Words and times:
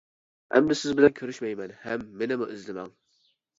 ئەمدى 0.55 0.77
سىز 0.79 0.95
بىلەن 1.01 1.13
كۆرۈشمەيمەن، 1.19 1.77
ھەم 1.85 2.09
مېنىمۇ 2.25 2.51
ئىزدىمەڭ! 2.57 2.93